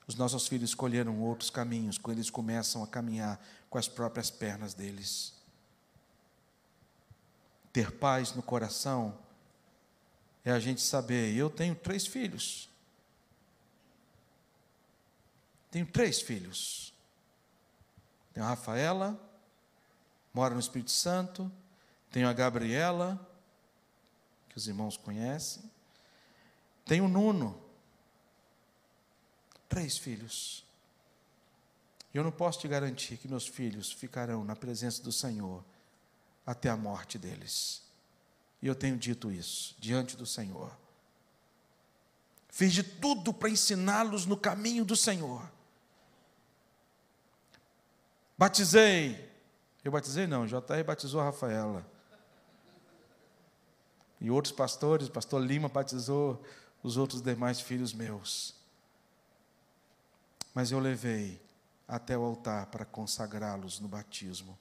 [0.10, 4.74] Os nossos filhos escolheram outros caminhos, quando eles começam a caminhar com as próprias pernas
[4.74, 5.36] deles.
[7.72, 9.16] Ter paz no coração
[10.44, 12.68] é a gente saber, eu tenho três filhos.
[15.70, 16.92] Tenho três filhos.
[18.34, 19.16] Tenho a Rafaela,
[20.34, 21.52] mora no Espírito Santo.
[22.10, 23.30] Tenho a Gabriela,
[24.50, 25.62] que os irmãos conhecem.
[26.84, 27.69] Tenho o Nuno.
[29.70, 30.66] Três filhos.
[32.14, 35.64] Eu não posso te garantir que meus filhos ficarão na presença do Senhor
[36.46, 37.84] até a morte deles.
[38.62, 40.76] E eu tenho dito isso diante do Senhor.
[42.50, 45.50] Fiz de tudo para ensiná-los no caminho do Senhor.
[48.36, 49.30] Batizei.
[49.84, 51.86] Eu batizei não, JR batizou a Rafaela.
[54.20, 56.44] E outros pastores, pastor Lima batizou
[56.82, 58.59] os outros demais filhos meus.
[60.54, 61.42] Mas eu levei
[61.88, 64.58] até o altar para consagrá-los no batismo.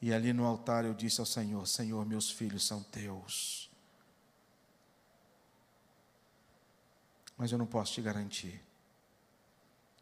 [0.00, 3.70] E ali no altar eu disse ao Senhor: Senhor, meus filhos são teus.
[7.36, 8.62] Mas eu não posso te garantir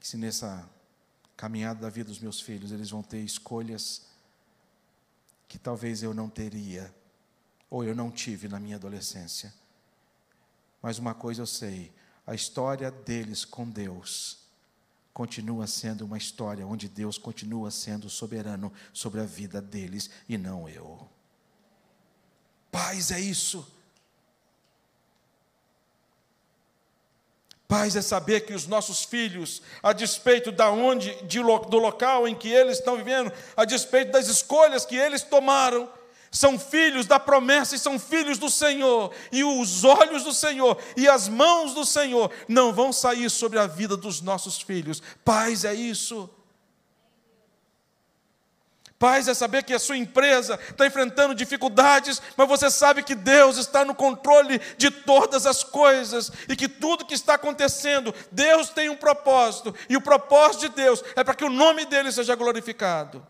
[0.00, 0.68] que se nessa
[1.36, 4.06] caminhada da vida dos meus filhos, eles vão ter escolhas
[5.46, 6.92] que talvez eu não teria,
[7.70, 9.54] ou eu não tive na minha adolescência.
[10.82, 11.92] Mas uma coisa eu sei:
[12.26, 14.47] a história deles com Deus
[15.18, 20.68] continua sendo uma história onde Deus continua sendo soberano sobre a vida deles e não
[20.68, 21.08] eu.
[22.70, 23.66] Paz é isso.
[27.66, 32.34] Paz é saber que os nossos filhos, a despeito da onde, de, do local em
[32.36, 35.90] que eles estão vivendo, a despeito das escolhas que eles tomaram,
[36.30, 41.08] são filhos da promessa e são filhos do Senhor, e os olhos do Senhor e
[41.08, 45.02] as mãos do Senhor não vão sair sobre a vida dos nossos filhos.
[45.24, 46.28] Paz é isso.
[48.98, 53.56] Paz é saber que a sua empresa está enfrentando dificuldades, mas você sabe que Deus
[53.56, 58.88] está no controle de todas as coisas e que tudo que está acontecendo, Deus tem
[58.88, 63.24] um propósito, e o propósito de Deus é para que o nome dele seja glorificado.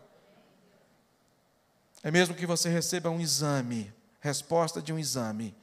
[2.03, 5.55] É mesmo que você receba um exame, resposta de um exame,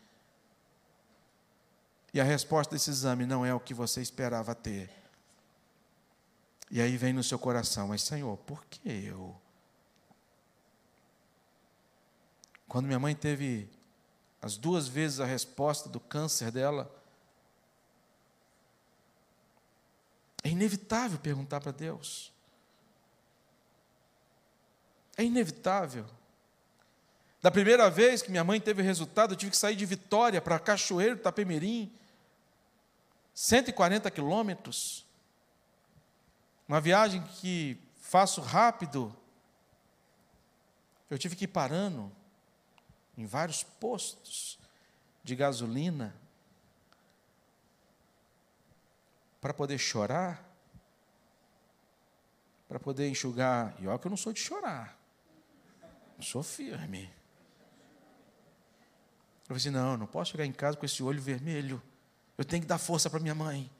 [2.13, 4.91] e a resposta desse exame não é o que você esperava ter.
[6.71, 9.37] E aí vem no seu coração, mas Senhor, por que eu?
[12.67, 13.69] Quando minha mãe teve
[14.43, 16.91] as duas vezes a resposta do câncer dela,
[20.43, 22.33] é inevitável perguntar para Deus.
[25.17, 26.07] É inevitável.
[27.47, 30.59] Da primeira vez que minha mãe teve resultado, eu tive que sair de Vitória para
[30.59, 31.95] Cachoeiro, Tapemirim,
[33.33, 35.07] 140 quilômetros.
[36.67, 39.17] Uma viagem que faço rápido.
[41.09, 42.11] Eu tive que ir parando
[43.17, 44.59] em vários postos
[45.23, 46.17] de gasolina
[49.41, 50.45] para poder chorar,
[52.67, 53.73] para poder enxugar.
[53.79, 54.99] E olha que eu não sou de chorar,
[56.19, 57.15] eu sou firme.
[59.47, 61.81] Eu falei assim: não, não posso chegar em casa com esse olho vermelho.
[62.37, 63.71] Eu tenho que dar força para minha mãe.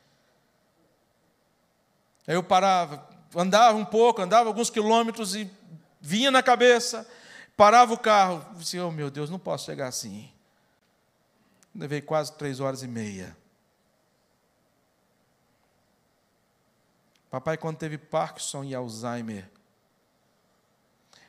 [2.25, 5.51] Aí eu parava, andava um pouco, andava alguns quilômetros e
[6.01, 7.09] vinha na cabeça,
[7.57, 8.47] parava o carro.
[8.53, 10.33] Eu disse, oh meu Deus, não posso chegar assim.
[11.75, 13.37] Levei quase três horas e meia.
[17.29, 19.51] Papai, quando teve Parkinson e Alzheimer,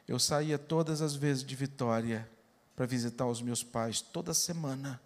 [0.08, 2.30] eu saía todas as vezes de Vitória
[2.78, 5.02] para visitar os meus pais, toda semana,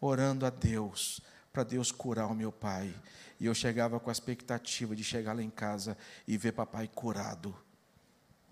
[0.00, 1.20] orando a Deus,
[1.52, 2.94] para Deus curar o meu pai.
[3.38, 5.94] E eu chegava com a expectativa de chegar lá em casa
[6.26, 7.54] e ver papai curado.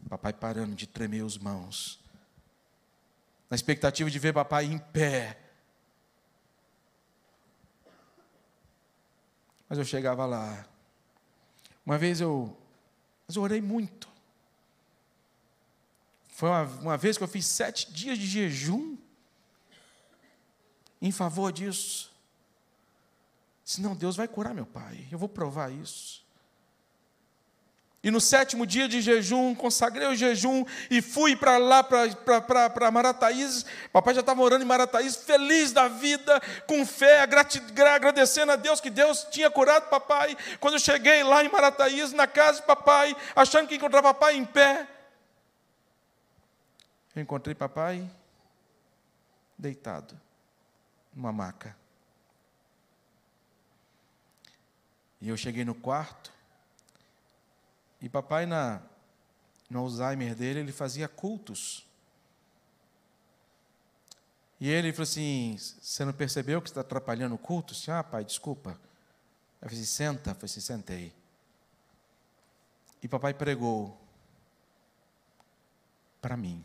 [0.07, 1.99] Papai parando de tremer as mãos.
[3.49, 5.39] Na expectativa de ver papai em pé.
[9.67, 10.67] Mas eu chegava lá.
[11.87, 12.55] Uma vez eu,
[13.27, 14.14] mas eu orei muito.
[16.35, 18.97] Foi uma, uma vez que eu fiz sete dias de jejum
[21.01, 22.11] em favor disso.
[23.65, 25.07] Senão Deus vai curar meu pai.
[25.13, 26.25] Eu vou provar isso.
[28.03, 33.65] E no sétimo dia de jejum, consagrei o jejum e fui para lá, para Marataízes.
[33.93, 38.91] Papai já estava orando em Marataízes, feliz da vida, com fé, agradecendo a Deus que
[38.91, 40.37] Deus tinha curado papai.
[40.59, 44.45] Quando eu cheguei lá em Marataízes, na casa de papai, achando que encontrava papai em
[44.45, 44.89] pé,
[47.15, 48.11] eu encontrei papai
[49.57, 50.19] deitado
[51.15, 51.77] numa maca.
[55.21, 56.35] E eu cheguei no quarto,
[58.05, 58.83] e papai, na,
[59.71, 61.87] no Alzheimer dele, ele fazia cultos.
[64.61, 67.73] E ele falou assim: Você não percebeu que está atrapalhando o culto?
[67.73, 68.79] Eu disse, ah, pai, desculpa.
[69.63, 70.31] Eu falei assim, senta.
[70.31, 71.15] Eu falei assim, sentei.
[73.03, 73.99] E papai pregou
[76.21, 76.63] para mim.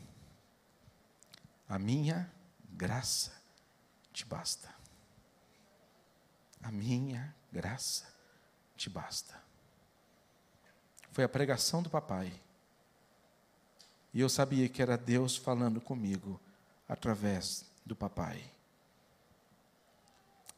[1.69, 2.29] A minha
[2.71, 3.31] graça
[4.11, 4.73] te basta.
[6.63, 8.11] A minha graça
[8.75, 9.39] te basta.
[11.11, 12.33] Foi a pregação do papai.
[14.11, 16.41] E eu sabia que era Deus falando comigo
[16.87, 18.51] através do papai.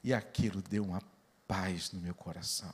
[0.01, 1.01] E aquilo deu uma
[1.45, 2.74] paz no meu coração.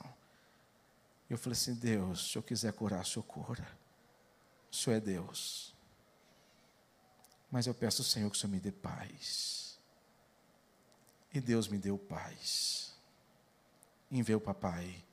[1.28, 3.68] Eu falei assim: Deus, se eu quiser curar, o Senhor cura.
[4.72, 5.77] O Senhor é Deus.
[7.52, 9.78] Mas eu peço ao Senhor que o Senhor me dê paz.
[11.34, 12.94] E Deus me deu paz.
[14.12, 15.04] Em ver o papai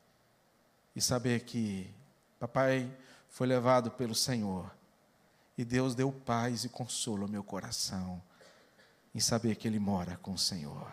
[0.94, 1.92] e saber que
[2.38, 2.90] papai
[3.28, 4.72] foi levado pelo Senhor
[5.58, 8.22] e Deus deu paz e consolo ao meu coração
[9.14, 10.92] em saber que Ele mora com o Senhor.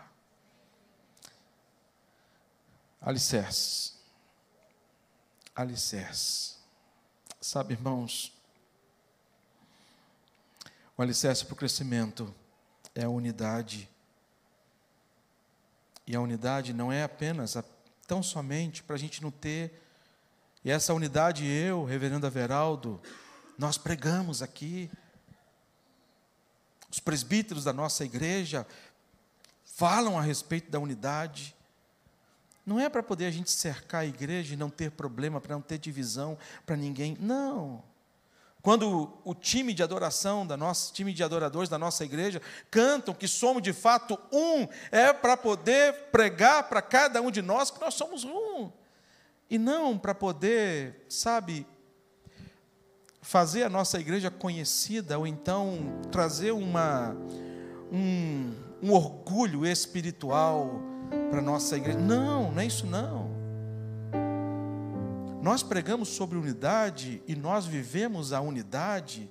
[3.00, 3.94] Alicerce.
[5.54, 6.56] Alicerce.
[7.40, 8.32] Sabe, irmãos,
[10.96, 12.34] o alicerce para o crescimento
[12.94, 13.88] é a unidade.
[16.06, 17.64] E a unidade não é apenas a,
[18.06, 19.82] tão somente para a gente não ter
[20.64, 23.00] e essa unidade, eu, reverendo Averaldo,
[23.58, 24.88] nós pregamos aqui.
[26.88, 28.66] Os presbíteros da nossa igreja
[29.64, 31.54] falam a respeito da unidade.
[32.64, 35.62] Não é para poder a gente cercar a igreja e não ter problema, para não
[35.62, 37.16] ter divisão para ninguém.
[37.18, 37.82] Não.
[38.62, 42.40] Quando o time de adoração da nossa, time de adoradores da nossa igreja
[42.70, 47.72] cantam que somos de fato um, é para poder pregar para cada um de nós
[47.72, 48.70] que nós somos um.
[49.50, 51.66] E não para poder, sabe,
[53.20, 57.16] fazer a nossa igreja conhecida ou então trazer uma,
[57.90, 60.80] um, um orgulho espiritual
[61.30, 61.98] para a nossa igreja.
[61.98, 63.41] Não, não é isso não.
[65.42, 69.28] Nós pregamos sobre unidade e nós vivemos a unidade.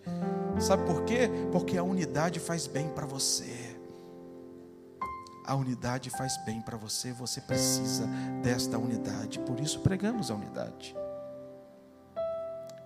[0.60, 1.30] Sabe por quê?
[1.54, 3.78] Porque a unidade faz bem para você.
[5.46, 8.06] A unidade faz bem para você, você precisa
[8.44, 9.40] desta unidade.
[9.40, 10.94] Por isso pregamos a unidade.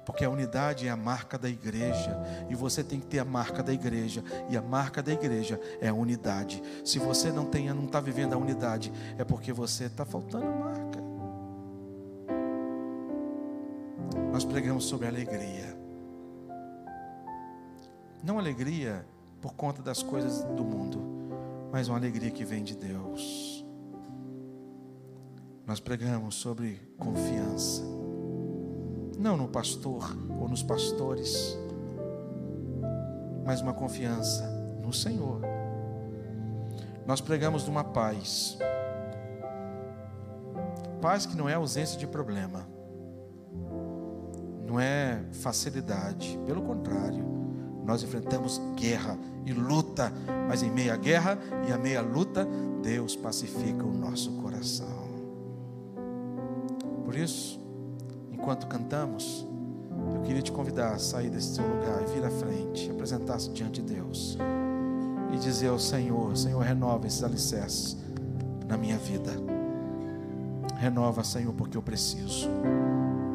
[0.05, 2.15] Porque a unidade é a marca da igreja.
[2.47, 4.23] E você tem que ter a marca da igreja.
[4.51, 6.61] E a marca da igreja é a unidade.
[6.86, 11.14] Se você não tem, não está vivendo a unidade, é porque você está faltando marca.
[14.32, 15.78] Nós pregamos sobre alegria.
[18.24, 19.06] Não alegria
[19.41, 20.99] por conta das coisas do mundo,
[21.72, 23.64] mas uma alegria que vem de Deus.
[25.68, 27.84] Nós pregamos sobre confiança,
[29.18, 30.03] não no pastor
[30.39, 31.58] ou nos pastores,
[33.45, 34.43] mas uma confiança
[34.84, 35.41] no Senhor.
[37.06, 38.58] Nós pregamos de uma paz,
[41.01, 42.68] paz que não é ausência de problema,
[44.76, 47.23] não é facilidade, pelo contrário,
[47.86, 50.11] nós enfrentamos guerra e luta,
[50.49, 52.45] mas em meia guerra e a meia luta,
[52.84, 55.05] Deus pacifica o nosso coração.
[57.05, 57.57] Por isso,
[58.34, 59.47] enquanto cantamos,
[60.13, 63.82] eu queria te convidar a sair desse seu lugar e vir à frente, apresentar-se diante
[63.82, 64.38] de Deus
[65.34, 67.95] e dizer ao Senhor: Senhor, renova esses alicerces
[68.67, 69.32] na minha vida.
[70.78, 72.49] Renova, Senhor, porque eu preciso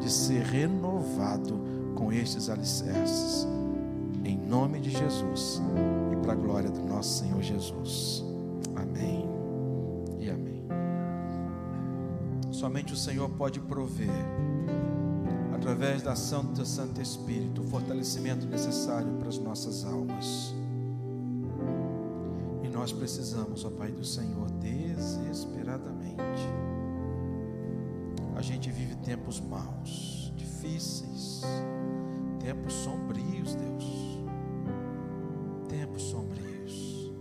[0.01, 1.59] de ser renovado
[1.95, 3.47] com estes alicerces.
[4.25, 5.61] Em nome de Jesus
[6.11, 8.23] e para a glória do nosso Senhor Jesus.
[8.75, 9.29] Amém
[10.19, 10.63] e amém.
[12.51, 14.09] Somente o Senhor pode prover,
[15.53, 20.53] através da ação do Santo Espírito, o fortalecimento necessário para as nossas almas.
[22.63, 26.70] E nós precisamos, ó Pai do Senhor, desesperadamente
[28.41, 31.43] a gente vive tempos maus, difíceis,
[32.39, 34.19] tempos sombrios, Deus.
[35.69, 37.13] Tempos sombrios,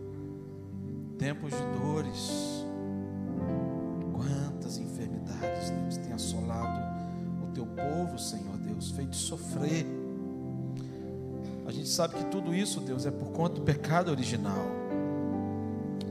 [1.19, 2.65] tempos de dores.
[4.15, 6.81] Quantas enfermidades, Deus, tem assolado
[7.45, 9.87] o teu povo, Senhor Deus, feito sofrer.
[11.67, 14.65] A gente sabe que tudo isso, Deus, é por conta do pecado original.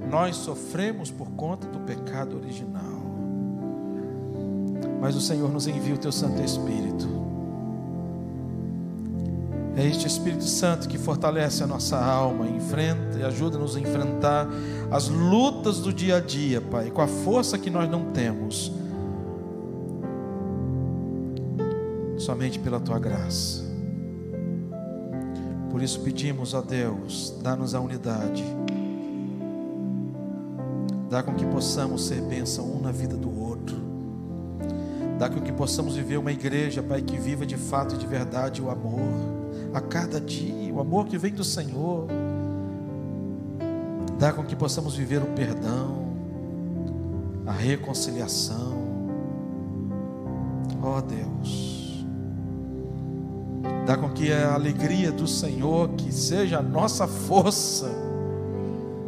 [0.07, 2.88] Nós sofremos por conta do pecado original
[4.99, 7.07] mas o Senhor nos envia o teu Santo Espírito.
[9.75, 14.45] É este Espírito Santo que fortalece a nossa alma, enfrenta e ajuda-nos a enfrentar
[14.91, 18.73] as lutas do dia a dia, Pai, com a força que nós não temos,
[22.17, 23.63] somente pela tua graça.
[25.71, 28.43] Por isso pedimos a Deus, dá-nos a unidade,
[31.09, 33.88] dá com que possamos ser bênção um na vida do outro
[35.19, 38.61] Dá com que possamos viver uma igreja, Pai, que viva de fato e de verdade
[38.61, 39.01] o amor
[39.73, 42.07] a cada dia, o amor que vem do Senhor.
[44.17, 46.07] Dá com que possamos viver o perdão,
[47.45, 48.79] a reconciliação.
[50.81, 52.05] Ó oh, Deus,
[53.85, 57.91] dá com que a alegria do Senhor, que seja a nossa força,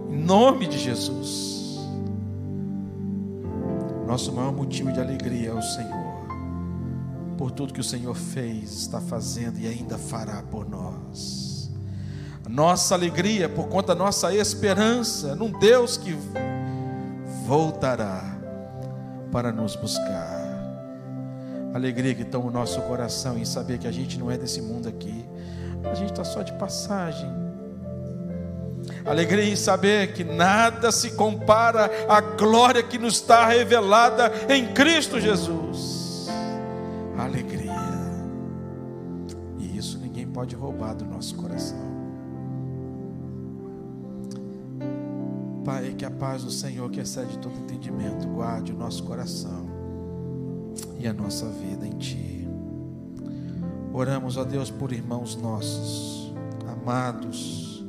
[0.09, 1.79] em nome de Jesus.
[4.05, 6.00] Nosso maior motivo de alegria é o Senhor
[7.41, 11.71] por tudo que o Senhor fez, está fazendo e ainda fará por nós.
[12.47, 16.15] Nossa alegria por conta da nossa esperança num Deus que
[17.47, 18.37] voltará
[19.31, 20.39] para nos buscar.
[21.73, 24.87] Alegria que toma o nosso coração em saber que a gente não é desse mundo
[24.87, 25.25] aqui,
[25.91, 27.27] a gente está só de passagem.
[29.03, 35.19] Alegria em saber que nada se compara à glória que nos está revelada em Cristo
[35.19, 35.90] Jesus
[37.23, 37.71] alegria.
[39.57, 41.91] E isso ninguém pode roubar do nosso coração.
[45.63, 49.69] Pai, que a paz do Senhor, que excede todo entendimento, guarde o nosso coração
[50.99, 52.47] e a nossa vida em Ti.
[53.93, 56.33] Oramos a Deus por irmãos nossos,
[56.67, 57.85] amados,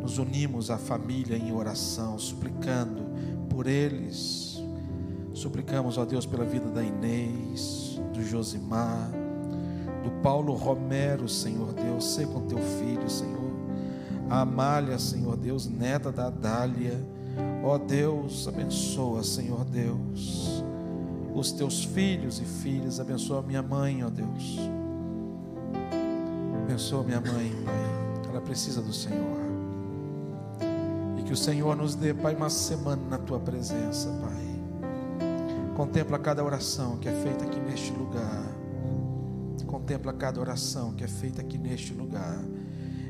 [0.00, 3.02] nos unimos à família em oração, suplicando
[3.48, 4.39] por eles.
[5.32, 9.10] Suplicamos a Deus pela vida da Inês, do Josimar,
[10.02, 13.50] do Paulo Romero, Senhor Deus, sei com teu filho, Senhor.
[14.28, 17.00] A Amália, Senhor Deus, neta da Dália.
[17.62, 20.64] Ó Deus, abençoa, Senhor Deus,
[21.34, 22.98] os teus filhos e filhas.
[22.98, 24.58] Abençoa minha mãe, ó Deus.
[26.64, 28.30] Abençoa minha mãe, Pai.
[28.30, 29.40] Ela precisa do Senhor.
[31.18, 34.49] E que o Senhor nos dê, Pai, uma semana na tua presença, Pai
[35.80, 38.44] Contempla cada oração que é feita aqui neste lugar.
[39.66, 42.44] Contempla cada oração que é feita aqui neste lugar.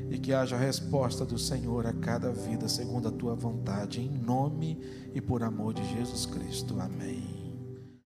[0.09, 4.79] E que haja resposta do Senhor a cada vida, segundo a tua vontade, em nome
[5.13, 6.79] e por amor de Jesus Cristo.
[6.79, 7.30] Amém.